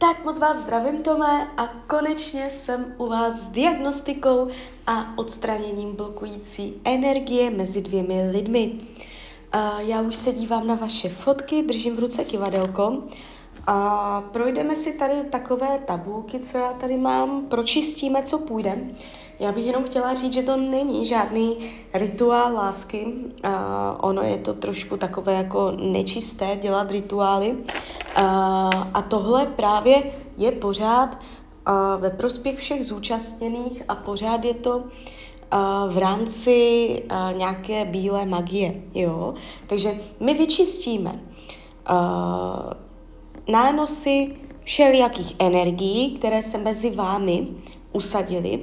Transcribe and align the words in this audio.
Tak 0.00 0.24
moc 0.24 0.38
vás 0.38 0.56
zdravím, 0.56 1.02
Tome, 1.02 1.50
a 1.56 1.66
konečně 1.86 2.50
jsem 2.50 2.94
u 2.98 3.06
vás 3.06 3.34
s 3.34 3.48
diagnostikou 3.48 4.48
a 4.86 5.18
odstraněním 5.18 5.96
blokující 5.96 6.80
energie 6.84 7.50
mezi 7.50 7.82
dvěmi 7.82 8.30
lidmi. 8.30 8.72
Já 9.78 10.00
už 10.00 10.16
se 10.16 10.32
dívám 10.32 10.66
na 10.66 10.74
vaše 10.74 11.08
fotky, 11.08 11.62
držím 11.62 11.96
v 11.96 11.98
ruce 11.98 12.24
kivadelko 12.24 13.02
a 13.66 14.20
projdeme 14.20 14.76
si 14.76 14.92
tady 14.92 15.14
takové 15.30 15.78
tabulky, 15.78 16.38
co 16.38 16.58
já 16.58 16.72
tady 16.72 16.96
mám, 16.96 17.46
pročistíme, 17.46 18.22
co 18.22 18.38
půjde. 18.38 18.78
Já 19.40 19.52
bych 19.52 19.66
jenom 19.66 19.84
chtěla 19.84 20.14
říct, 20.14 20.32
že 20.32 20.42
to 20.42 20.56
není 20.56 21.04
žádný 21.04 21.56
rituál 21.94 22.54
lásky. 22.54 23.04
Uh, 23.04 23.50
ono 24.00 24.22
je 24.22 24.38
to 24.38 24.54
trošku 24.54 24.96
takové 24.96 25.34
jako 25.34 25.70
nečisté 25.70 26.56
dělat 26.56 26.90
rituály. 26.90 27.50
Uh, 27.52 27.64
a 28.94 29.02
tohle 29.08 29.46
právě 29.46 30.02
je 30.36 30.52
pořád 30.52 31.18
uh, 31.68 32.02
ve 32.02 32.10
prospěch 32.10 32.58
všech 32.58 32.86
zúčastněných 32.86 33.82
a 33.88 33.94
pořád 33.94 34.44
je 34.44 34.54
to 34.54 34.84
v 35.88 35.98
rámci 35.98 37.02
nějaké 37.32 37.84
bílé 37.84 38.26
magie. 38.26 38.82
Jo? 38.94 39.34
Takže 39.66 39.94
my 40.20 40.34
vyčistíme 40.34 41.20
uh, 41.90 42.72
nánosy 43.48 44.36
všelijakých 44.64 45.36
energií, 45.38 46.14
které 46.18 46.42
se 46.42 46.58
mezi 46.58 46.90
vámi 46.90 47.48
usadily 47.92 48.60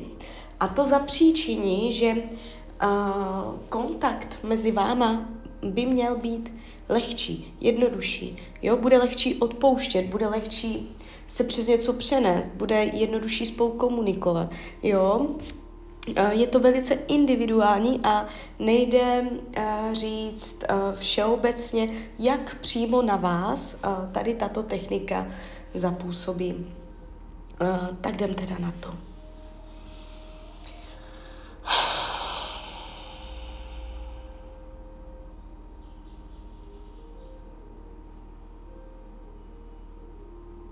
a 0.60 0.68
to 0.68 0.86
zapříčiní, 0.86 1.94
že 1.94 2.14
uh, 2.14 2.22
kontakt 3.70 4.38
mezi 4.44 4.72
váma 4.72 5.30
by 5.64 5.86
měl 5.86 6.18
být 6.18 6.54
lehčí, 6.90 7.54
jednodušší. 7.62 8.38
Jo? 8.62 8.78
Bude 8.78 8.98
lehčí 8.98 9.36
odpouštět, 9.36 10.06
bude 10.06 10.28
lehčí 10.28 10.96
se 11.28 11.44
přes 11.44 11.68
něco 11.68 11.94
přenést, 11.94 12.52
bude 12.52 12.84
jednodušší 12.84 13.46
spolu 13.46 13.72
komunikovat. 13.72 14.52
Jo? 14.84 15.28
Je 16.30 16.48
to 16.48 16.60
velice 16.60 16.94
individuální 16.94 18.00
a 18.04 18.26
nejde 18.60 19.22
uh, 19.22 19.94
říct 19.94 20.64
všeobecně, 20.96 21.90
jak 22.20 22.56
přímo 22.56 23.02
na 23.02 23.16
vás 23.16 23.82
tady 24.12 24.34
tato 24.34 24.64
technika 24.64 25.28
zapůsobí. 25.74 26.68
Tak 28.02 28.14
jdem 28.14 28.34
teda 28.34 28.56
na 28.60 28.74
to. 28.80 28.94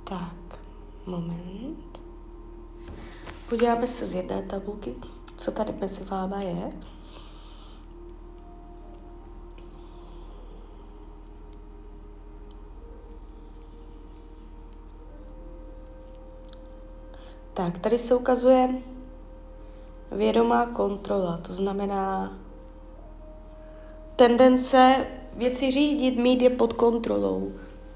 Tak, 0.04 0.60
moment. 1.06 2.00
Podíváme 3.56 3.88
se 3.88 4.08
z 4.08 4.14
jedné 4.14 4.42
tabulky, 4.42 4.96
co 5.36 5.52
tady 5.52 5.74
mezi 5.82 6.04
váma 6.04 6.42
je. 6.42 6.70
Tak, 17.54 17.80
tady 17.80 17.98
se 17.98 18.16
ukazuje 18.16 18.70
vědomá 20.12 20.66
kontrola, 20.66 21.38
to 21.38 21.54
znamená 21.54 22.34
tendence 24.16 25.08
věci 25.34 25.72
řídit, 25.72 26.20
mít 26.20 26.42
je 26.42 26.50
pod 26.50 26.74
kontrolou. 26.74 27.52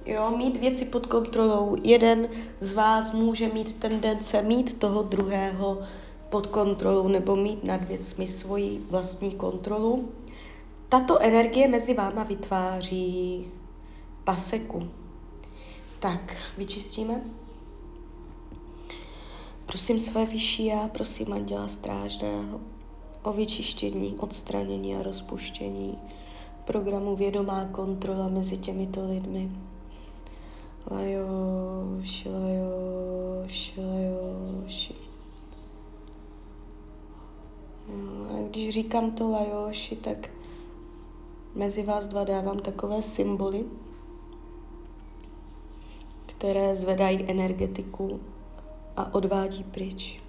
Jo, 0.09 0.31
mít 0.37 0.57
věci 0.57 0.85
pod 0.85 1.05
kontrolou. 1.05 1.75
Jeden 1.83 2.29
z 2.61 2.73
vás 2.73 3.11
může 3.11 3.47
mít 3.47 3.75
tendence 3.75 4.41
mít 4.41 4.79
toho 4.79 5.03
druhého 5.03 5.81
pod 6.29 6.47
kontrolou 6.47 7.07
nebo 7.07 7.35
mít 7.35 7.63
nad 7.63 7.83
věcmi 7.83 8.27
svoji 8.27 8.85
vlastní 8.89 9.31
kontrolu. 9.31 10.09
Tato 10.89 11.19
energie 11.19 11.67
mezi 11.67 11.93
váma 11.93 12.23
vytváří 12.23 13.47
paseku. 14.23 14.89
Tak, 15.99 16.35
vyčistíme. 16.57 17.21
Prosím 19.65 19.99
své 19.99 20.25
vyšší 20.25 20.65
já, 20.65 20.87
prosím 20.87 21.33
Anděla 21.33 21.67
Strážného 21.67 22.61
o 23.23 23.33
vyčištění, 23.33 24.15
odstranění 24.19 24.95
a 24.95 25.03
rozpuštění 25.03 25.97
programu 26.65 27.15
vědomá 27.15 27.65
kontrola 27.65 28.27
mezi 28.27 28.57
těmito 28.57 29.09
lidmi. 29.09 29.51
Lajoš, 30.87 32.25
lajoš, 32.25 33.73
lajoš. 33.77 34.93
A 38.29 38.47
když 38.49 38.69
říkám 38.73 39.11
to 39.11 39.29
lajoši, 39.29 39.95
tak 39.95 40.29
mezi 41.55 41.83
vás 41.83 42.07
dva 42.07 42.23
dávám 42.23 42.59
takové 42.59 43.01
symboly, 43.01 43.65
které 46.25 46.75
zvedají 46.75 47.29
energetiku 47.31 48.19
a 48.97 49.13
odvádí 49.13 49.63
pryč. 49.63 50.28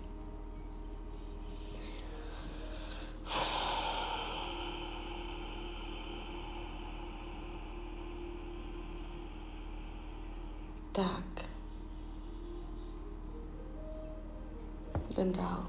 Tak. 10.93 11.51
Jdem 15.11 15.33
dál. 15.33 15.67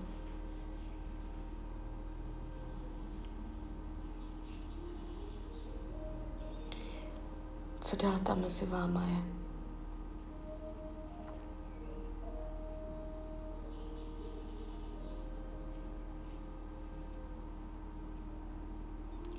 Co 7.80 7.96
dál 7.96 8.20
tam 8.20 8.42
mezi 8.42 8.66
váma 8.66 9.06
je? 9.06 9.42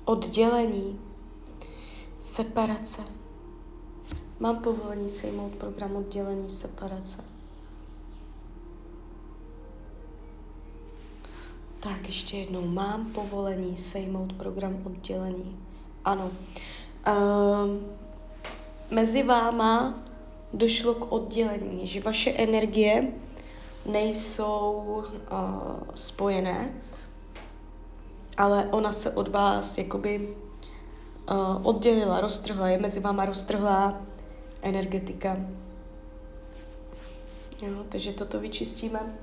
oddělení, 0.05 0.99
separace. 2.19 3.22
Mám 4.43 4.57
povolení 4.57 5.09
sejmout 5.09 5.51
program 5.51 5.95
oddělení, 5.95 6.49
separace. 6.49 7.23
Tak 11.79 12.05
ještě 12.05 12.37
jednou, 12.37 12.67
mám 12.67 13.05
povolení 13.05 13.75
sejmout 13.75 14.33
program 14.33 14.81
oddělení. 14.83 15.59
Ano. 16.05 16.31
Uh, 17.07 17.69
mezi 18.91 19.23
váma 19.23 19.99
došlo 20.53 20.93
k 20.93 21.11
oddělení, 21.11 21.87
že 21.87 22.01
vaše 22.01 22.31
energie 22.31 23.13
nejsou 23.85 24.73
uh, 24.85 25.03
spojené, 25.95 26.73
ale 28.37 28.67
ona 28.71 28.91
se 28.91 29.11
od 29.11 29.27
vás 29.27 29.77
jakoby 29.77 30.35
uh, 31.31 31.67
oddělila, 31.67 32.21
roztrhla, 32.21 32.67
je 32.69 32.77
mezi 32.77 32.99
váma 32.99 33.25
roztrhlá 33.25 34.01
energetika. 34.63 35.37
Jo, 37.61 37.83
takže 37.89 38.13
toto 38.13 38.39
vyčistíme. 38.39 39.17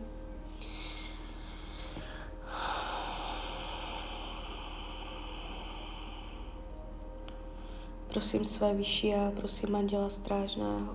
Prosím 8.08 8.44
své 8.44 8.74
vyšší 8.74 9.14
a 9.14 9.32
prosím 9.36 9.76
Anděla 9.76 10.10
Strážného 10.10 10.94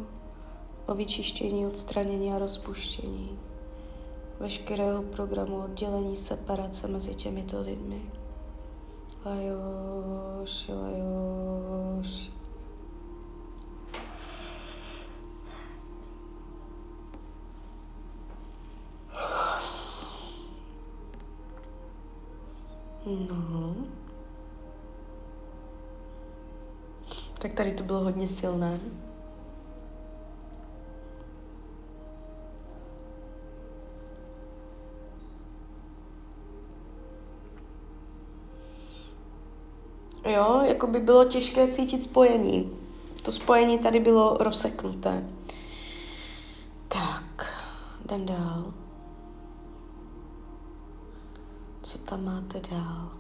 o 0.85 0.95
vyčištění, 0.95 1.67
odstranění 1.67 2.33
a 2.33 2.39
rozpuštění 2.39 3.39
veškerého 4.39 5.03
programu 5.03 5.57
oddělení 5.63 6.15
separace 6.15 6.87
mezi 6.87 7.15
těmito 7.15 7.61
lidmi. 7.61 8.01
Lajoš, 9.25 10.67
lajoš. 10.67 12.31
No. 23.05 23.75
Tak 27.39 27.53
tady 27.53 27.73
to 27.73 27.83
bylo 27.83 27.99
hodně 27.99 28.27
silné. 28.27 28.79
Jo, 40.25 40.61
jako 40.67 40.87
by 40.87 40.99
bylo 40.99 41.25
těžké 41.25 41.67
cítit 41.67 42.03
spojení. 42.03 42.71
To 43.23 43.31
spojení 43.31 43.79
tady 43.79 43.99
bylo 43.99 44.37
rozseknuté. 44.39 45.29
Tak. 46.87 47.63
jdem 48.05 48.25
dál. 48.25 48.73
Tam 52.05 52.25
máte 52.25 52.59
dál? 52.71 53.11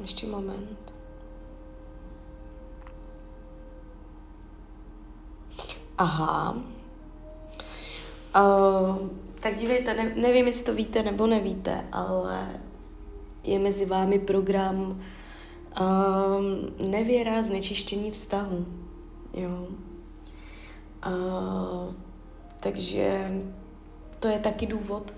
Ještě 0.00 0.26
moment. 0.26 0.92
Aha. 5.98 6.56
Uh, 8.36 9.08
tak 9.40 9.54
dívejte, 9.54 9.94
ne, 9.94 10.14
nevím, 10.16 10.46
jestli 10.46 10.64
to 10.64 10.74
víte 10.74 11.02
nebo 11.02 11.26
nevíte, 11.26 11.84
ale 11.92 12.60
je 13.46 13.58
mezi 13.58 13.86
vámi 13.86 14.18
program 14.18 15.00
uh, 15.80 15.86
nevěra 16.88 17.42
znečištění 17.42 18.10
vztahu. 18.10 18.66
Jo. 19.34 19.68
Uh, 21.06 21.94
takže 22.60 23.30
to 24.18 24.28
je 24.28 24.38
taky 24.38 24.66
důvod. 24.66 25.12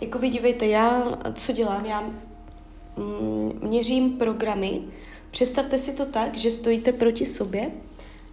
Jako 0.00 0.18
vy 0.18 0.28
dívejte, 0.28 0.66
já, 0.66 1.18
co 1.34 1.52
dělám, 1.52 1.84
já 1.86 2.00
mm, 2.00 3.58
měřím 3.62 4.12
programy. 4.18 4.80
Představte 5.30 5.78
si 5.78 5.92
to 5.92 6.06
tak, 6.06 6.36
že 6.36 6.50
stojíte 6.50 6.92
proti 6.92 7.26
sobě 7.26 7.70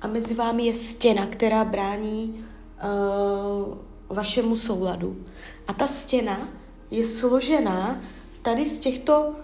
a 0.01 0.07
mezi 0.07 0.33
vámi 0.33 0.63
je 0.63 0.73
stěna, 0.73 1.27
která 1.27 1.65
brání 1.65 2.45
uh, 2.83 3.77
vašemu 4.09 4.55
souladu. 4.55 5.25
A 5.67 5.73
ta 5.73 5.87
stěna 5.87 6.49
je 6.91 7.05
složená 7.05 8.01
tady 8.41 8.65
z 8.65 8.79
těchto 8.79 9.35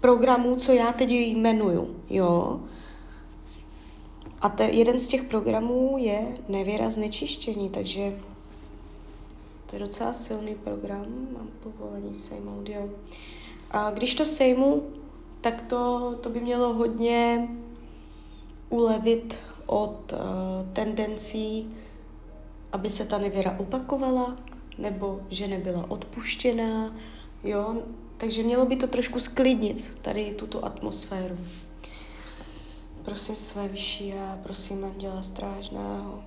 programů, 0.00 0.56
co 0.56 0.72
já 0.72 0.92
teď 0.92 1.10
jmenuju, 1.10 1.96
jo. 2.10 2.60
A 4.40 4.48
te, 4.48 4.64
jeden 4.64 4.98
z 4.98 5.08
těch 5.08 5.22
programů 5.22 5.96
je 5.98 6.36
nevěra 6.48 6.90
znečištění, 6.90 7.70
takže 7.70 8.18
to 9.66 9.76
je 9.76 9.80
docela 9.80 10.12
silný 10.12 10.54
program, 10.54 11.06
mám 11.32 11.48
povolení 11.62 12.14
sejmout, 12.14 12.68
jo. 12.68 12.88
A 13.70 13.90
když 13.90 14.14
to 14.14 14.24
sejmu, 14.26 14.82
tak 15.40 15.62
to, 15.62 16.14
to 16.20 16.30
by 16.30 16.40
mělo 16.40 16.74
hodně 16.74 17.48
ulevit 18.68 19.38
od 19.66 20.12
uh, 20.12 20.18
tendencí, 20.72 21.74
aby 22.72 22.90
se 22.90 23.04
ta 23.04 23.18
nevěra 23.18 23.56
opakovala, 23.58 24.36
nebo 24.78 25.20
že 25.28 25.48
nebyla 25.48 25.90
odpuštěná, 25.90 26.96
jo, 27.44 27.82
takže 28.18 28.42
mělo 28.42 28.66
by 28.66 28.76
to 28.76 28.86
trošku 28.86 29.20
sklidnit 29.20 29.98
tady 30.02 30.34
tuto 30.34 30.64
atmosféru. 30.64 31.38
Prosím 33.04 33.36
své 33.36 33.68
vyšší 33.68 34.12
a 34.12 34.38
prosím 34.42 34.84
Anděla 34.84 35.22
Strážného, 35.22 36.22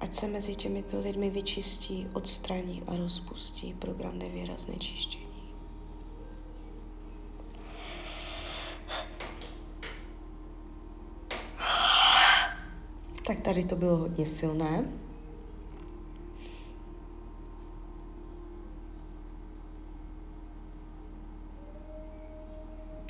ať 0.00 0.12
se 0.12 0.26
mezi 0.26 0.54
těmito 0.54 1.00
lidmi 1.00 1.30
vyčistí, 1.30 2.06
odstraní 2.12 2.82
a 2.86 2.96
rozpustí 2.96 3.74
program 3.74 4.18
nevěra 4.18 4.54
znečištění. 4.58 5.28
Tak 13.26 13.40
tady 13.42 13.64
to 13.64 13.76
bylo 13.76 13.96
hodně 13.96 14.26
silné. 14.26 14.84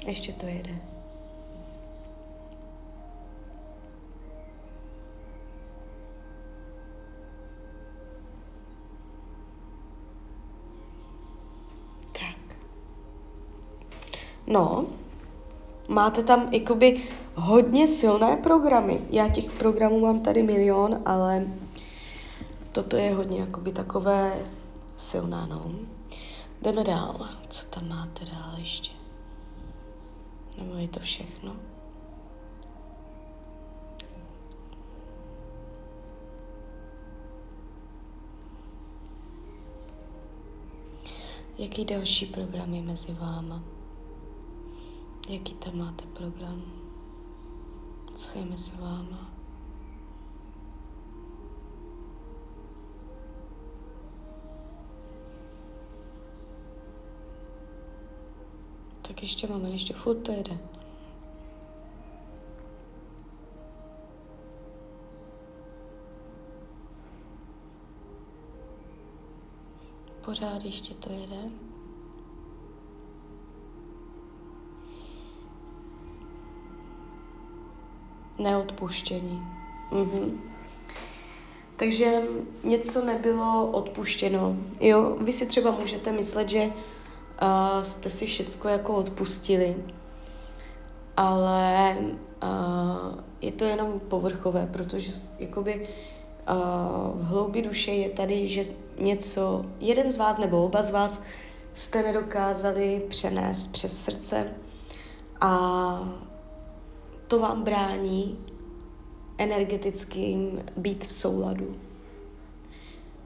Ještě 0.08 0.32
to 0.32 0.46
jede. 0.46 0.76
Tak. 12.12 12.56
No, 14.46 14.86
máte 15.88 16.22
tam 16.22 16.54
jakoby 16.54 17.02
hodně 17.34 17.88
silné 17.88 18.36
programy. 18.36 19.00
Já 19.10 19.28
těch 19.28 19.50
programů 19.52 20.00
mám 20.00 20.20
tady 20.20 20.42
milion, 20.42 21.02
ale 21.04 21.46
toto 22.72 22.96
je 22.96 23.14
hodně 23.14 23.40
jakoby 23.40 23.72
takové 23.72 24.46
silná, 24.96 25.46
no. 25.46 25.72
Jdeme 26.62 26.84
dál. 26.84 27.28
Co 27.48 27.66
tam 27.66 27.88
máte 27.88 28.24
dál 28.24 28.54
ještě? 28.58 28.97
Nebo 30.58 30.74
je 30.74 30.88
to 30.88 31.00
všechno? 31.00 31.56
Jaký 41.58 41.84
další 41.84 42.26
program 42.26 42.74
je 42.74 42.82
mezi 42.82 43.12
váma? 43.12 43.62
Jaký 45.28 45.54
tam 45.54 45.78
máte 45.78 46.04
program? 46.06 46.62
Co 48.14 48.38
je 48.38 48.44
mezi 48.44 48.70
váma? 48.80 49.37
Tak 59.18 59.22
ještě 59.22 59.46
máme, 59.46 59.70
ještě 59.70 59.94
furt 59.94 60.14
to 60.14 60.32
jede. 60.32 60.58
Pořád 70.24 70.64
ještě 70.64 70.94
to 70.94 71.12
jede. 71.12 71.50
Neodpuštění. 78.38 79.42
Mhm. 79.90 80.42
Takže 81.76 82.22
něco 82.64 83.04
nebylo 83.04 83.70
odpuštěno. 83.70 84.56
Jo, 84.80 85.16
vy 85.20 85.32
si 85.32 85.46
třeba 85.46 85.70
můžete 85.70 86.12
myslet, 86.12 86.48
že 86.48 86.72
uh, 87.42 87.82
jste 87.82 88.10
si 88.10 88.26
všecko 88.26 88.68
jako 88.68 88.96
odpustili, 88.96 89.76
ale 91.16 91.96
uh, 92.42 93.18
je 93.40 93.52
to 93.52 93.64
jenom 93.64 94.00
povrchové, 94.00 94.68
protože 94.72 95.12
jakoby 95.38 95.88
uh, 96.50 97.20
v 97.20 97.24
hloubi 97.24 97.62
duše 97.62 97.90
je 97.90 98.10
tady, 98.10 98.46
že 98.46 98.62
něco, 98.98 99.64
jeden 99.80 100.12
z 100.12 100.16
vás 100.16 100.38
nebo 100.38 100.64
oba 100.64 100.82
z 100.82 100.90
vás 100.90 101.22
jste 101.74 102.02
nedokázali 102.02 103.02
přenést 103.08 103.72
přes 103.72 104.04
srdce 104.04 104.54
a 105.40 106.18
to 107.28 107.38
vám 107.38 107.62
brání 107.62 108.38
energetickým 109.38 110.64
být 110.76 111.06
v 111.06 111.12
souladu. 111.12 111.76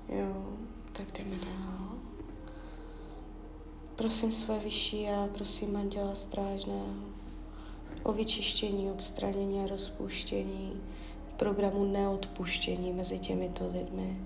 Jo, 0.08 0.46
tak 0.92 1.06
jdeme 1.18 1.36
dál. 1.36 1.61
Prosím 3.96 4.32
své 4.32 4.58
vyšší 4.58 5.08
a 5.08 5.28
prosím 5.34 5.76
Anděla 5.76 6.14
Strážného 6.14 6.86
o 8.02 8.12
vyčištění, 8.12 8.90
odstranění 8.90 9.60
a 9.60 9.66
rozpuštění 9.66 10.82
programu 11.36 11.84
neodpuštění 11.84 12.92
mezi 12.92 13.18
těmito 13.18 13.70
lidmi. 13.72 14.20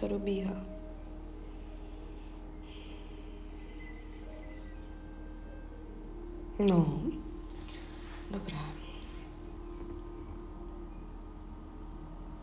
To 0.00 0.08
dobíhá. 0.08 0.54
No, 6.58 7.02
dobré. 8.30 8.56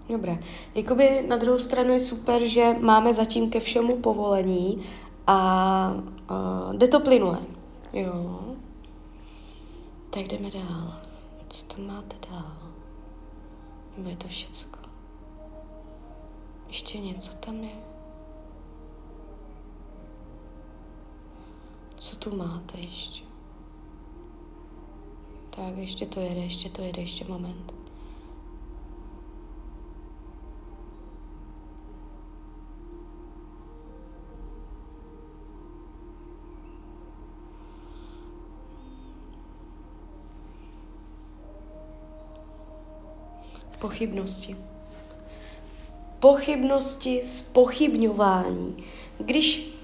Dobré. 0.09 0.37
Jakoby 0.75 1.25
na 1.27 1.37
druhou 1.37 1.57
stranu 1.57 1.93
je 1.93 1.99
super, 1.99 2.45
že 2.45 2.73
máme 2.79 3.13
zatím 3.13 3.49
ke 3.49 3.59
všemu 3.59 3.97
povolení 3.97 4.83
a, 5.27 5.37
a 6.29 6.69
jde 6.73 6.87
to 6.87 6.99
plynule. 6.99 7.39
Jo. 7.93 8.39
Tak 10.09 10.23
jdeme 10.27 10.49
dál. 10.51 10.99
Co 11.49 11.65
tam 11.65 11.87
máte 11.87 12.15
dál? 12.31 12.51
Nebo 13.97 14.09
je 14.09 14.15
to 14.15 14.27
všecko? 14.27 14.74
Ještě 16.75 16.97
něco 16.97 17.35
tam 17.35 17.63
je? 17.63 17.75
Co 21.95 22.15
tu 22.15 22.35
máte 22.35 22.79
ještě? 22.79 23.23
Tak, 25.49 25.77
ještě 25.77 26.05
to 26.05 26.19
jede, 26.19 26.41
ještě 26.41 26.69
to 26.69 26.81
jede, 26.81 27.01
ještě 27.01 27.25
moment. 27.25 27.73
Pochybnosti. 43.79 44.74
Pochybnosti, 46.19 47.21
spochybňování. 47.23 48.83
Když 49.19 49.75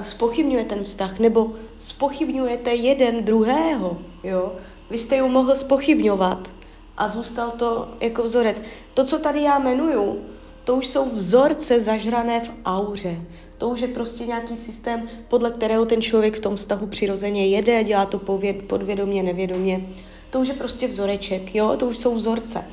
spochybňuje 0.00 0.64
ten 0.64 0.84
vztah, 0.84 1.18
nebo 1.18 1.52
spochybňujete 1.78 2.74
jeden 2.74 3.24
druhého, 3.24 3.98
jo, 4.24 4.52
vy 4.90 4.98
jste 4.98 5.16
ju 5.16 5.28
mohl 5.28 5.56
spochybňovat 5.56 6.48
a 6.96 7.08
zůstal 7.08 7.50
to 7.50 7.88
jako 8.00 8.22
vzorec. 8.22 8.62
To, 8.94 9.04
co 9.04 9.18
tady 9.18 9.42
já 9.42 9.58
jmenuju, 9.58 10.24
to 10.64 10.76
už 10.76 10.86
jsou 10.86 11.04
vzorce 11.04 11.80
zažrané 11.80 12.40
v 12.40 12.50
auře. 12.64 13.20
To 13.58 13.68
už 13.68 13.80
je 13.80 13.88
prostě 13.88 14.26
nějaký 14.26 14.56
systém, 14.56 15.08
podle 15.28 15.50
kterého 15.50 15.86
ten 15.86 16.02
člověk 16.02 16.36
v 16.36 16.40
tom 16.40 16.56
vztahu 16.56 16.86
přirozeně 16.86 17.46
jede, 17.46 17.84
dělá 17.84 18.06
to 18.06 18.18
podvědomě, 18.66 19.22
nevědomě. 19.22 19.88
To 20.30 20.40
už 20.40 20.48
je 20.48 20.54
prostě 20.54 20.88
vzoreček, 20.88 21.54
jo? 21.54 21.76
To 21.76 21.86
už 21.86 21.98
jsou 21.98 22.14
vzorce. 22.14 22.64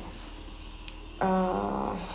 Uh, 1.22 2.13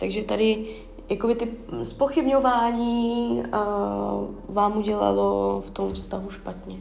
takže 0.00 0.24
tady 0.24 0.66
jakoby 1.08 1.34
ty 1.34 1.52
spochybňování 1.82 3.42
uh, 3.42 4.54
vám 4.54 4.76
udělalo 4.76 5.60
v 5.60 5.70
tom 5.70 5.92
vztahu 5.92 6.30
špatně. 6.30 6.80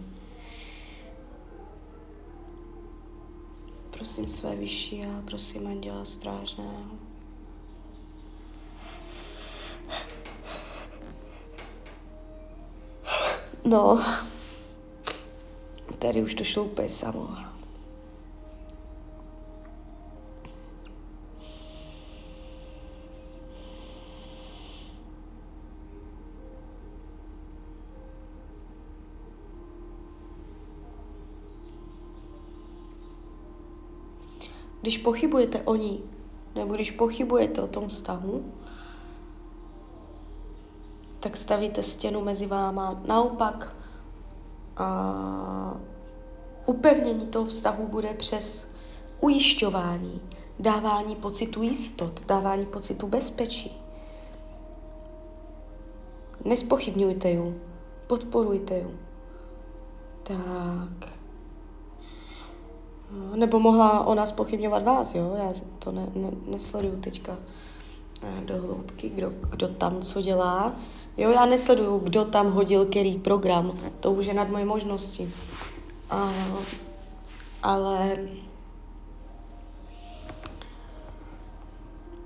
Prosím 3.89 4.27
své 4.27 4.55
vyšší 4.55 5.05
a 5.05 5.21
prosím 5.25 5.67
anděla 5.67 6.05
strážného. 6.05 6.83
No, 13.65 14.03
tady 15.99 16.23
už 16.23 16.33
to 16.33 16.43
šlo 16.43 16.63
úplně 16.63 16.89
samo. 16.89 17.48
Když 34.81 34.97
pochybujete 34.97 35.61
o 35.61 35.75
ní, 35.75 36.03
nebo 36.55 36.73
když 36.73 36.91
pochybujete 36.91 37.61
o 37.61 37.67
tom 37.67 37.87
vztahu, 37.87 38.45
tak 41.19 41.37
stavíte 41.37 41.83
stěnu 41.83 42.21
mezi 42.21 42.45
váma. 42.45 43.01
Naopak, 43.07 43.75
a 44.77 45.77
upevnění 46.65 47.27
toho 47.27 47.45
vztahu 47.45 47.87
bude 47.87 48.13
přes 48.13 48.71
ujišťování, 49.21 50.21
dávání 50.59 51.15
pocitu 51.15 51.63
jistot, 51.63 52.25
dávání 52.25 52.65
pocitu 52.65 53.07
bezpečí. 53.07 53.81
Nespochybňujte 56.45 57.31
ju, 57.31 57.61
podporujte 58.07 58.79
ju. 58.79 58.99
Tak. 60.23 61.18
Nebo 63.35 63.59
mohla 63.59 64.05
ona 64.05 64.25
spochybňovat 64.25 64.83
vás, 64.83 65.15
jo? 65.15 65.35
Já 65.37 65.53
to 65.79 65.91
ne, 65.91 66.07
ne, 66.15 66.31
nesleduju 66.47 67.01
teďka 67.01 67.37
eh, 68.23 68.41
do 68.45 68.61
hloubky, 68.61 69.09
kdo, 69.09 69.29
kdo 69.49 69.67
tam 69.67 70.01
co 70.01 70.21
dělá. 70.21 70.75
Jo, 71.17 71.31
já 71.31 71.45
nesleduju, 71.45 71.99
kdo 71.99 72.25
tam 72.25 72.51
hodil 72.51 72.85
který 72.85 73.17
program. 73.17 73.79
To 73.99 74.11
už 74.11 74.25
je 74.25 74.33
nad 74.33 74.49
moje 74.49 74.65
možnosti. 74.65 75.33
A, 76.09 76.31
ale 77.63 78.17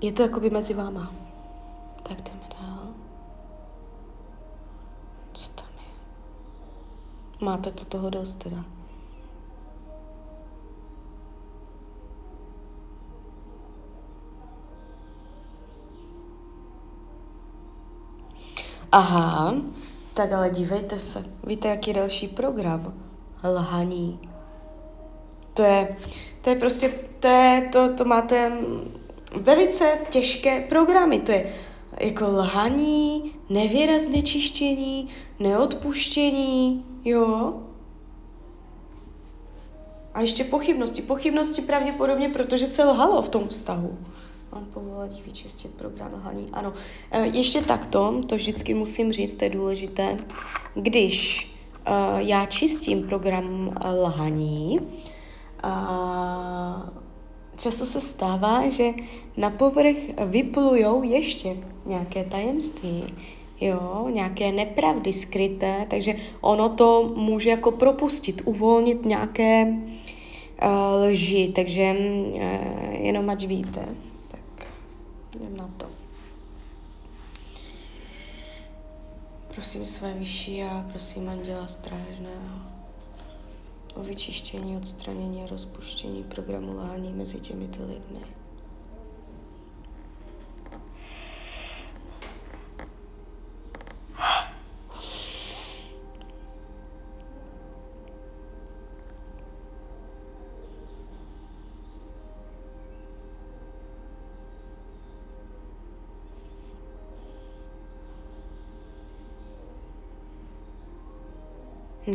je 0.00 0.12
to 0.12 0.22
jakoby 0.22 0.50
mezi 0.50 0.74
váma. 0.74 1.12
Tak 2.02 2.22
jdeme 2.22 2.48
dál. 2.60 2.88
Co 5.32 5.50
tam 5.50 5.68
je? 5.76 5.94
Máte 7.44 7.70
tu 7.70 7.84
toho 7.84 8.10
dost 8.10 8.34
teda. 8.34 8.64
Aha, 18.94 19.54
tak 20.14 20.32
ale 20.32 20.50
dívejte 20.50 20.98
se. 20.98 21.24
Víte, 21.46 21.68
jaký 21.68 21.90
je 21.90 21.94
další 21.94 22.28
program? 22.28 22.94
Lhaní. 23.44 24.18
To 25.54 25.62
je, 25.62 25.96
to 26.40 26.50
je 26.50 26.56
prostě, 26.56 26.88
to, 27.20 27.28
je, 27.28 27.68
to, 27.72 27.94
to 27.94 28.04
máte 28.04 28.52
velice 29.40 29.98
těžké 30.10 30.60
programy. 30.60 31.18
To 31.18 31.32
je 31.32 31.52
jako 32.00 32.24
lhaní, 32.28 33.32
nevěra 33.50 33.98
znečištění, 33.98 35.08
neodpuštění, 35.38 36.84
jo. 37.04 37.54
A 40.14 40.20
ještě 40.20 40.44
pochybnosti. 40.44 41.02
Pochybnosti 41.02 41.62
pravděpodobně, 41.62 42.28
protože 42.28 42.66
se 42.66 42.84
lhalo 42.84 43.22
v 43.22 43.28
tom 43.28 43.48
vztahu. 43.48 43.98
Mám 44.54 44.64
povolení 44.64 45.22
vyčistit 45.26 45.74
program 45.74 46.10
lhaní. 46.14 46.48
Ano, 46.52 46.72
e, 47.10 47.26
ještě 47.26 47.62
takto, 47.62 48.20
to 48.26 48.36
vždycky 48.36 48.74
musím 48.74 49.12
říct, 49.12 49.34
to 49.34 49.44
je 49.44 49.50
důležité. 49.50 50.16
Když 50.74 51.48
uh, 51.88 52.18
já 52.18 52.46
čistím 52.46 53.02
program 53.02 53.74
lhaní, 54.02 54.80
uh, 54.80 54.88
často 57.56 57.86
se 57.86 58.00
stává, 58.00 58.68
že 58.68 58.90
na 59.36 59.50
povrch 59.50 59.96
vyplujou 60.26 61.02
ještě 61.02 61.56
nějaké 61.86 62.24
tajemství, 62.24 63.04
jo, 63.60 64.08
nějaké 64.12 64.52
nepravdy 64.52 65.12
skryté, 65.12 65.86
takže 65.90 66.14
ono 66.40 66.68
to 66.68 67.12
může 67.16 67.50
jako 67.50 67.70
propustit, 67.70 68.42
uvolnit 68.44 69.06
nějaké 69.06 69.66
uh, 69.66 71.04
lži, 71.06 71.52
takže 71.54 71.96
uh, 71.98 72.40
jenom 72.94 73.30
ať 73.30 73.46
víte. 73.46 73.88
Jdem 75.34 75.56
na 75.56 75.68
to. 75.76 75.90
Prosím 79.54 79.86
své 79.86 80.14
vyšší 80.14 80.62
a 80.62 80.86
prosím 80.90 81.28
Anděla 81.28 81.66
Strážného 81.66 82.58
o 83.94 84.02
vyčištění, 84.02 84.76
odstranění 84.76 85.42
a 85.42 85.46
rozpuštění 85.46 86.24
programu 86.24 86.72
lhání 86.72 87.12
mezi 87.12 87.40
těmito 87.40 87.86
lidmi. 87.86 88.43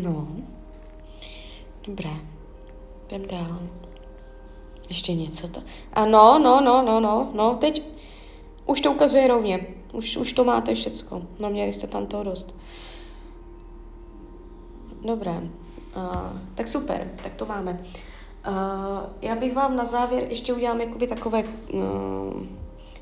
No, 0.01 0.27
dobré. 1.88 2.10
Jdem 3.08 3.27
dál. 3.27 3.60
Ještě 4.89 5.13
něco 5.13 5.48
to. 5.48 5.62
A 5.94 6.06
no, 6.06 6.39
no, 6.39 6.62
no, 6.62 6.82
no, 6.82 7.00
no, 7.00 7.32
no, 7.34 7.56
teď 7.56 7.84
už 8.65 8.82
to 8.82 8.91
ukazuje 8.91 9.27
rovně. 9.27 9.68
Už, 9.94 10.18
už 10.18 10.34
to 10.34 10.44
máte 10.44 10.74
všecko. 10.74 11.22
No, 11.39 11.50
měli 11.50 11.74
jste 11.74 11.88
tam 11.88 12.06
toho 12.06 12.24
dost. 12.24 12.56
Dobré. 15.06 15.32
Uh, 15.32 16.39
tak 16.56 16.68
super, 16.68 17.12
tak 17.24 17.34
to 17.34 17.46
máme. 17.46 17.86
Uh, 18.48 18.53
já 19.22 19.36
bych 19.36 19.53
vám 19.53 19.75
na 19.75 19.86
závěr 19.86 20.25
ještě 20.29 20.53
udělám 20.53 20.82
jakoby 20.82 21.08
takové... 21.08 21.44
Uh, 21.74 22.44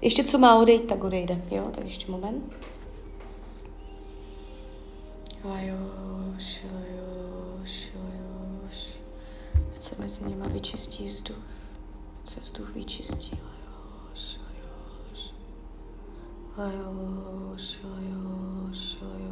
ještě 0.02 0.24
co 0.24 0.38
má 0.38 0.56
odejít, 0.56 0.88
tak 0.88 1.04
odejde. 1.04 1.42
Jo, 1.52 1.64
tak 1.72 1.84
ještě 1.84 2.12
moment. 2.12 2.44
Lajoš, 5.44 6.60
lajoš, 6.74 7.74
lajoš. 7.96 8.80
Chce 9.76 9.90
se 9.90 9.96
mezi 10.00 10.24
nimi 10.24 10.48
vyčistí 10.50 11.10
vzduch. 11.10 11.48
Se 12.24 12.40
vzduch 12.40 12.70
vyčistí. 12.74 13.40
Lajoš, 16.58 17.80
lajoš, 17.84 18.98
lajoš. 19.02 19.27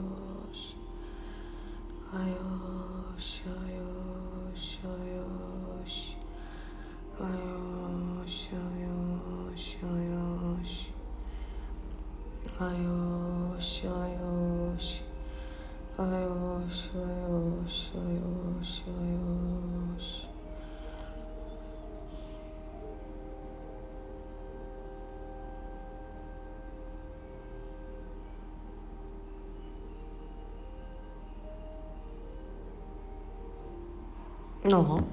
No. 34.84 35.08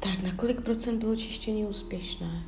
Tak, 0.00 0.22
na 0.22 0.32
kolik 0.36 0.60
procent 0.60 0.98
bylo 0.98 1.16
čištění 1.16 1.64
úspěšné? 1.64 2.42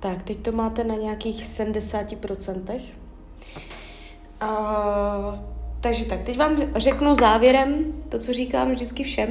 Tak, 0.00 0.22
teď 0.22 0.38
to 0.38 0.52
máte 0.52 0.84
na 0.84 0.94
nějakých 0.94 1.44
70%. 1.44 2.80
Uh, 4.42 5.38
takže 5.80 6.04
tak, 6.04 6.22
teď 6.22 6.38
vám 6.38 6.56
řeknu 6.76 7.14
závěrem 7.14 8.02
to, 8.08 8.18
co 8.18 8.32
říkám 8.32 8.70
vždycky 8.70 9.04
všem. 9.04 9.30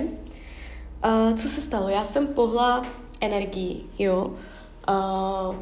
Uh, 1.06 1.34
co 1.34 1.50
se 1.50 1.62
stalo? 1.62 1.90
Já 1.90 2.04
jsem 2.04 2.28
pohla 2.28 2.86
energii, 3.22 3.84
jo. 4.00 4.34
Uh, 4.90 5.56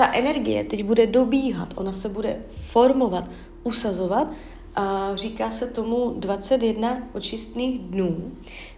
ta 0.00 0.12
energie 0.12 0.64
teď 0.64 0.84
bude 0.84 1.06
dobíhat, 1.06 1.74
ona 1.76 1.92
se 1.92 2.08
bude 2.08 2.42
formovat, 2.64 3.30
usazovat 3.64 4.28
a 4.76 5.10
říká 5.14 5.50
se 5.50 5.66
tomu 5.66 6.14
21 6.18 7.02
očistných 7.12 7.78
dnů, 7.78 8.32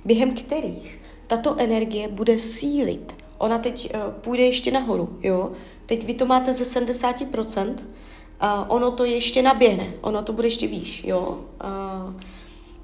během 0.04 0.34
kterých 0.34 1.00
tato 1.26 1.54
energie 1.58 2.08
bude 2.08 2.38
sílit. 2.38 3.14
Ona 3.38 3.58
teď 3.58 3.94
uh, 3.94 4.12
půjde 4.12 4.42
ještě 4.42 4.70
nahoru, 4.70 5.18
jo. 5.22 5.52
Teď 5.86 6.06
vy 6.06 6.14
to 6.14 6.26
máte 6.26 6.52
ze 6.52 6.80
70%, 6.80 7.74
a 8.40 8.70
ono 8.70 8.90
to 8.90 9.04
ještě 9.04 9.42
naběhne, 9.42 9.92
ono 10.00 10.22
to 10.22 10.32
bude 10.32 10.46
ještě 10.46 10.66
výš, 10.66 11.04
jo. 11.04 11.38
Uh, 11.64 12.14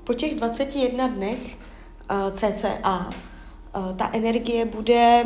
po 0.04 0.14
těch 0.14 0.34
21 0.34 1.06
dnech 1.06 1.40
uh, 2.10 2.30
cca 2.30 3.08
uh, 3.76 3.96
ta 3.96 4.10
energie 4.12 4.64
bude 4.64 5.24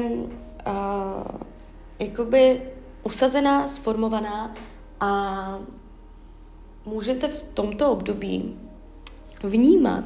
jakoby 1.99 2.72
usazená, 3.03 3.69
sformovaná 3.69 4.55
a 5.01 5.59
můžete 6.87 7.29
v 7.29 7.43
tomto 7.43 7.93
období 7.93 8.59
vnímat 9.45 10.05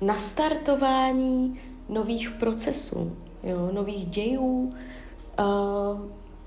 nastartování 0.00 1.60
nových 1.88 2.30
procesů, 2.30 3.16
jo, 3.42 3.70
nových 3.72 4.06
dějů, 4.06 4.72
uh, 5.38 6.00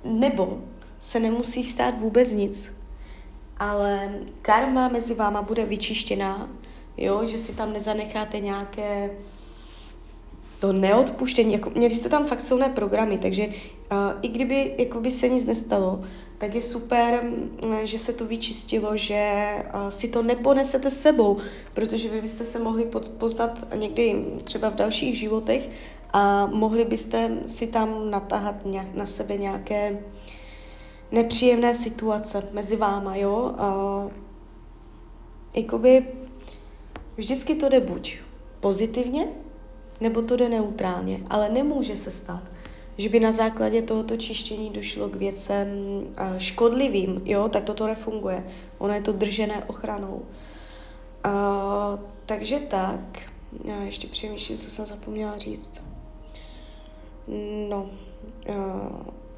nebo 0.04 0.62
se 1.00 1.20
nemusí 1.20 1.64
stát 1.64 2.00
vůbec 2.00 2.32
nic, 2.32 2.74
ale 3.58 4.10
karma 4.42 4.88
mezi 4.88 5.14
váma 5.14 5.42
bude 5.42 5.66
vyčištěná, 5.66 6.50
jo, 6.98 7.26
že 7.26 7.38
si 7.38 7.56
tam 7.56 7.74
nezanecháte 7.74 8.40
nějaké 8.40 9.12
to 10.60 10.74
neodpuštění, 10.74 11.54
jako, 11.54 11.70
měli 11.70 11.96
jste 11.96 12.10
tam 12.10 12.26
fakt 12.26 12.40
silné 12.40 12.70
programy, 12.70 13.18
takže 13.18 13.48
uh, 13.48 13.54
i 14.22 14.28
kdyby 14.28 14.76
jakoby 14.78 15.12
se 15.12 15.30
nic 15.30 15.46
nestalo, 15.46 16.04
tak 16.38 16.56
je 16.56 16.62
super, 16.62 17.24
mm, 17.24 17.50
že 17.84 18.00
se 18.00 18.14
to 18.14 18.26
vyčistilo, 18.26 18.98
že 18.98 19.54
uh, 19.74 19.90
si 19.90 20.08
to 20.08 20.24
neponesete 20.24 20.90
sebou, 20.90 21.38
protože 21.74 22.10
vy 22.10 22.22
byste 22.22 22.46
se 22.46 22.60
mohli 22.60 22.90
poznat 23.18 23.68
někdy 23.76 24.26
třeba 24.44 24.70
v 24.70 24.76
dalších 24.76 25.18
životech 25.18 25.70
a 26.14 26.46
mohli 26.46 26.86
byste 26.86 27.38
si 27.46 27.68
tam 27.68 28.12
natáhat 28.12 28.66
nějak, 28.66 28.96
na 28.96 29.06
sebe 29.06 29.38
nějaké 29.38 30.00
nepříjemné 31.12 31.74
situace 31.74 32.50
mezi 32.52 32.76
váma, 32.76 33.16
jo. 33.16 33.56
Uh, 33.60 34.12
jakoby 35.54 36.08
vždycky 37.18 37.56
to 37.56 37.70
jde 37.70 37.80
buď 37.80 38.18
pozitivně, 38.60 39.28
nebo 40.02 40.22
to 40.22 40.36
jde 40.36 40.50
neutrálně, 40.50 41.20
ale 41.30 41.50
nemůže 41.50 41.96
se 41.96 42.12
stát, 42.12 42.52
že 42.98 43.10
by 43.10 43.20
na 43.20 43.32
základě 43.32 43.82
tohoto 43.82 44.18
čištění 44.18 44.70
došlo 44.70 45.10
k 45.10 45.16
věcem 45.16 45.68
škodlivým, 46.38 47.22
jo, 47.26 47.50
tak 47.50 47.64
toto 47.64 47.88
nefunguje. 47.88 48.44
Ono 48.78 48.94
je 48.94 49.02
to 49.02 49.12
držené 49.12 49.64
ochranou. 49.68 50.22
Uh, 51.26 52.00
takže 52.26 52.60
tak, 52.60 53.20
já 53.64 53.82
ještě 53.84 54.08
přemýšlím, 54.08 54.58
co 54.58 54.70
jsem 54.70 54.86
zapomněla 54.86 55.38
říct. 55.38 55.84
No, 57.70 57.90
uh, 58.50 58.56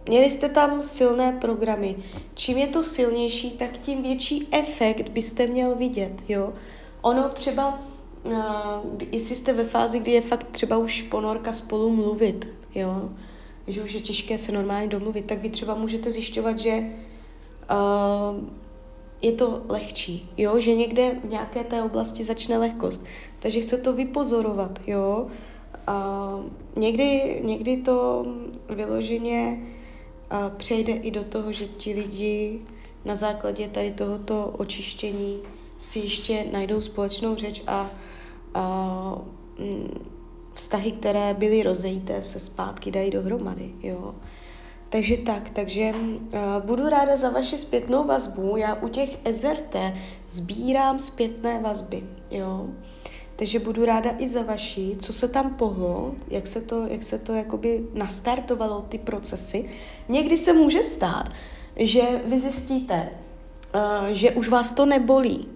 měli 0.08 0.30
jste 0.30 0.50
tam 0.50 0.82
silné 0.82 1.38
programy. 1.42 1.96
Čím 2.34 2.58
je 2.58 2.68
to 2.68 2.84
silnější, 2.84 3.52
tak 3.52 3.78
tím 3.78 4.04
větší 4.04 4.48
efekt 4.52 5.10
byste 5.10 5.48
měl 5.48 5.76
vidět, 5.76 6.24
jo. 6.30 6.54
Ono 7.02 7.30
třeba 7.30 7.80
uh, 8.24 8.34
jestli 9.12 9.36
jste 9.36 9.54
ve 9.54 9.64
fázi, 9.64 10.00
kdy 10.00 10.12
je 10.12 10.22
fakt 10.22 10.48
třeba 10.52 10.78
už 10.78 11.02
ponorka 11.02 11.54
spolu 11.54 11.90
mluvit, 11.90 12.50
jo, 12.76 13.10
že 13.68 13.84
už 13.84 13.94
je 13.94 14.02
těžké 14.02 14.38
se 14.38 14.52
normálně 14.52 14.88
domluvit, 14.88 15.26
tak 15.26 15.42
vy 15.42 15.50
třeba 15.50 15.76
můžete 15.76 16.12
zjišťovat, 16.12 16.60
že 16.60 16.84
uh, 17.72 18.44
je 19.22 19.32
to 19.32 19.62
lehčí, 19.70 20.30
jo, 20.38 20.60
že 20.60 20.76
někde 20.76 21.16
v 21.24 21.30
nějaké 21.30 21.64
té 21.64 21.84
oblasti 21.84 22.24
začne 22.24 22.58
lehkost. 22.58 23.06
Takže 23.40 23.62
chce 23.62 23.78
to 23.78 23.94
vypozorovat, 23.94 24.80
jo. 24.88 25.28
Uh, 25.90 26.46
někdy, 26.76 27.40
někdy 27.44 27.78
to 27.78 28.26
vyloženě 28.70 29.60
uh, 30.32 30.58
přejde 30.58 30.94
i 30.94 31.12
do 31.12 31.24
toho, 31.24 31.52
že 31.52 31.68
ti 31.68 31.94
lidi 31.94 32.60
na 33.06 33.16
základě 33.16 33.68
tady 33.68 33.92
tohoto 33.92 34.54
očištění 34.58 35.40
si 35.78 36.00
ještě 36.00 36.46
najdou 36.52 36.82
společnou 36.82 37.36
řeč 37.36 37.64
a 37.68 37.90
vztahy, 40.54 40.92
které 40.92 41.34
byly 41.34 41.64
rozejité, 41.64 42.22
se 42.22 42.40
zpátky 42.40 42.92
dají 42.92 43.12
dohromady, 43.12 43.74
jo. 43.84 44.16
Takže 44.90 45.18
tak, 45.18 45.50
takže 45.50 45.94
uh, 45.94 46.30
budu 46.66 46.90
ráda 46.90 47.16
za 47.16 47.30
vaši 47.30 47.58
zpětnou 47.58 48.04
vazbu. 48.04 48.58
Já 48.58 48.76
u 48.76 48.88
těch 48.88 49.18
SRT 49.32 49.76
sbírám 50.30 51.00
zpětné 51.00 51.60
vazby, 51.60 52.04
jo. 52.32 52.68
Takže 53.36 53.60
budu 53.60 53.86
ráda 53.86 54.16
i 54.18 54.30
za 54.30 54.42
vaši, 54.44 54.96
co 55.00 55.14
se 55.14 55.28
tam 55.28 55.56
pohlo, 55.56 56.16
jak 56.28 56.48
se 56.48 56.62
to, 56.62 56.88
jak 56.88 57.04
se 57.04 57.20
to 57.20 57.34
jakoby 57.34 57.88
nastartovalo, 57.94 58.82
ty 58.82 58.98
procesy. 58.98 59.70
Někdy 60.10 60.38
se 60.38 60.54
může 60.54 60.84
stát, 60.84 61.30
že 61.76 62.22
vy 62.26 62.40
zjistíte, 62.40 63.10
uh, 63.76 64.08
že 64.08 64.32
už 64.32 64.50
vás 64.50 64.74
to 64.74 64.86
nebolí, 64.86 65.48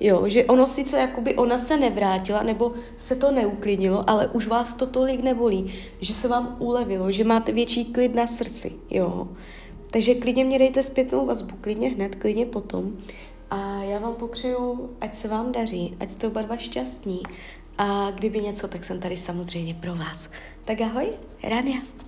Jo, 0.00 0.28
že 0.28 0.44
ono 0.44 0.66
sice 0.66 0.98
jakoby 0.98 1.34
ona 1.34 1.58
se 1.58 1.76
nevrátila, 1.76 2.42
nebo 2.42 2.72
se 2.96 3.16
to 3.16 3.30
neuklidnilo, 3.30 4.10
ale 4.10 4.28
už 4.28 4.46
vás 4.46 4.74
to 4.74 4.86
tolik 4.86 5.22
nebolí, 5.22 5.74
že 6.00 6.14
se 6.14 6.28
vám 6.28 6.56
ulevilo, 6.58 7.12
že 7.12 7.24
máte 7.24 7.52
větší 7.52 7.84
klid 7.84 8.14
na 8.14 8.26
srdci, 8.26 8.72
jo. 8.90 9.28
Takže 9.90 10.14
klidně 10.14 10.44
mě 10.44 10.58
dejte 10.58 10.82
zpětnou 10.82 11.26
vazbu, 11.26 11.56
klidně 11.60 11.88
hned, 11.88 12.14
klidně 12.14 12.46
potom. 12.46 12.96
A 13.50 13.82
já 13.82 13.98
vám 13.98 14.14
popřeju, 14.14 14.90
ať 15.00 15.14
se 15.14 15.28
vám 15.28 15.52
daří, 15.52 15.96
ať 16.00 16.10
jste 16.10 16.26
oba 16.26 16.42
dva 16.42 16.56
šťastní. 16.56 17.22
A 17.78 18.10
kdyby 18.10 18.40
něco, 18.40 18.68
tak 18.68 18.84
jsem 18.84 19.00
tady 19.00 19.16
samozřejmě 19.16 19.74
pro 19.74 19.94
vás. 19.94 20.30
Tak 20.64 20.80
ahoj, 20.80 21.06
Rania. 21.42 21.99